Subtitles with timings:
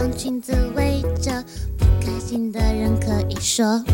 [0.00, 1.30] 让裙子围着
[1.76, 3.84] 不开心的人可以说。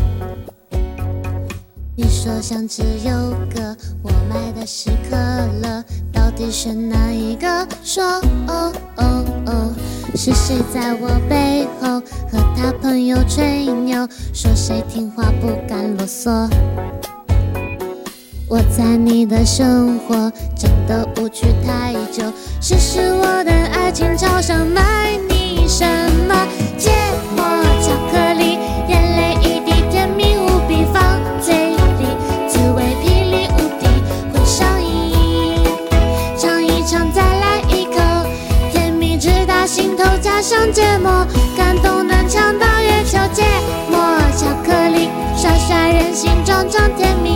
[1.97, 3.11] 你说想吃优
[3.53, 5.17] 格，我买的是可
[5.61, 7.67] 乐，到底是哪一个？
[7.83, 8.05] 说
[8.47, 9.73] 哦哦哦，
[10.15, 11.99] 是谁在我背后
[12.31, 16.49] 和他朋友吹牛，说谁听话不敢啰嗦？
[18.47, 22.23] 我在你的生活真的无趣太久，
[22.61, 25.16] 试试我的爱情超想买。
[40.21, 41.25] 加上芥末，
[41.57, 43.17] 感动能抢到月球。
[43.33, 43.43] 芥
[43.89, 43.99] 末
[44.35, 47.26] 巧克力，刷刷人心，装装甜蜜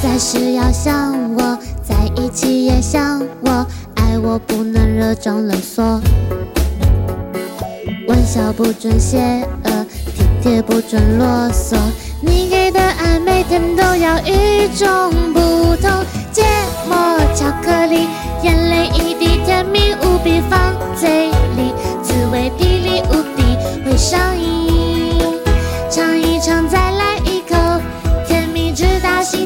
[0.00, 6.00] 不再是要想我在一起也想我，爱我不能热衷冷缩。
[8.06, 9.18] 玩笑不准邪
[9.64, 11.76] 恶，体贴不准啰嗦。
[12.20, 15.12] 你给的爱每天都要一种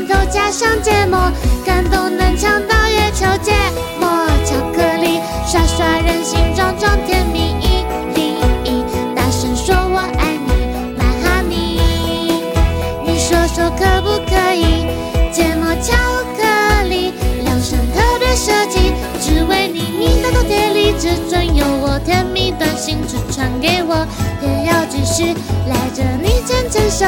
[0.06, 1.30] 头，加上芥末，
[1.64, 3.26] 感动能抢到月球。
[3.42, 3.52] 芥
[3.98, 4.08] 末
[4.44, 10.50] 巧克力，刷刷人心，装装甜蜜一零一，大声说我爱你
[10.98, 11.80] ，My honey，
[13.04, 14.86] 你说说可不可以？
[15.32, 15.94] 芥末巧
[16.36, 17.12] 克力，
[17.44, 24.06] 量身特别设计，只为你，你的头贴里只准有我，甜蜜短信只传给我，
[24.42, 25.34] 也要继续
[25.68, 27.06] 赖着你牵牵手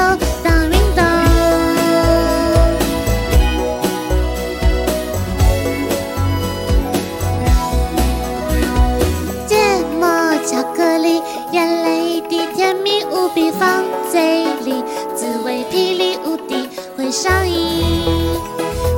[17.14, 18.40] 上瘾。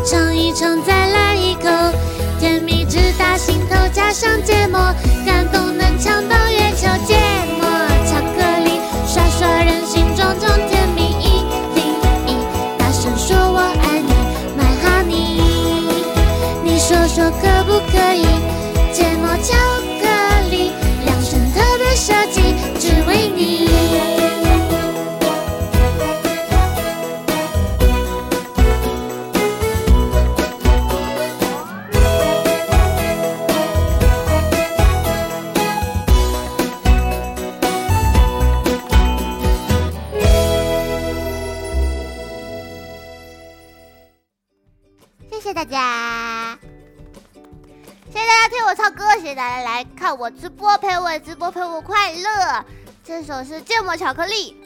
[0.07, 1.69] 尝一尝，再来一口，
[2.41, 4.81] 甜蜜直达心头，加上芥末，
[5.27, 6.89] 感动能抢到月球。
[7.07, 7.15] 芥
[7.61, 7.69] 末
[8.07, 11.45] 巧克力，刷刷人心，装装甜蜜一
[11.75, 11.85] 零
[12.27, 12.39] 一，
[12.79, 14.11] 大声说我爱你
[14.57, 15.43] ，My honey，
[16.65, 18.36] 你说说可不可以？
[45.47, 46.59] 谢谢大家，
[48.13, 52.65] 谢谢大家听我唱歌，谢谢大家来看我直播，陪我直播，陪我快乐。
[53.05, 54.57] 这首是芥末巧克力，